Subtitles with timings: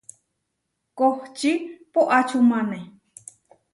[0.97, 1.51] Kohčí
[1.93, 2.79] poʼačúmane.